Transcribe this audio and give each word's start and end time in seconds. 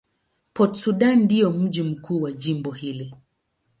Port 0.53 0.75
Sudan 0.75 1.19
ndio 1.23 1.51
mji 1.51 1.83
mkuu 1.83 2.21
wa 2.21 2.31
jimbo 2.33 2.71
hili. 2.71 3.13